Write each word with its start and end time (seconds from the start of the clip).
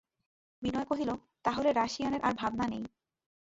বিনয় 0.61 0.85
কহিল, 0.85 1.09
তা 1.43 1.51
হলে 1.51 1.69
রাশিয়ানের 1.73 2.21
আর 2.21 2.33
ভাবনা 2.33 2.65
নেই। 2.67 2.83